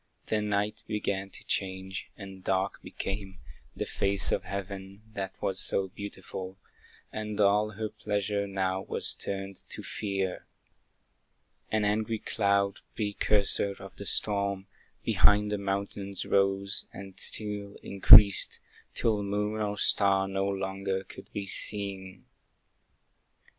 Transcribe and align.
The 0.25 0.41
night 0.41 0.81
began 0.87 1.29
to 1.29 1.43
change, 1.45 2.09
and 2.17 2.43
dark 2.43 2.81
became 2.81 3.37
The 3.75 3.85
face 3.85 4.31
of 4.31 4.45
heaven, 4.45 5.03
that 5.13 5.39
was 5.39 5.59
so 5.59 5.89
beautiful, 5.89 6.57
And 7.13 7.39
all 7.39 7.73
her 7.73 7.87
pleasure 7.89 8.47
now 8.47 8.81
was 8.81 9.13
turned 9.13 9.63
to 9.69 9.83
fear. 9.83 10.47
An 11.69 11.85
angry 11.85 12.17
cloud, 12.17 12.79
precursor 12.95 13.75
of 13.79 13.95
the 13.97 14.05
storm, 14.05 14.65
Behind 15.05 15.51
the 15.51 15.59
mountains 15.59 16.25
rose, 16.25 16.87
and 16.91 17.19
still 17.19 17.75
increased, 17.83 18.59
Till 18.95 19.21
moon 19.21 19.61
or 19.61 19.77
star 19.77 20.27
no 20.27 20.47
longer 20.49 21.03
could 21.03 21.31
be 21.31 21.45
seen. 21.45 22.25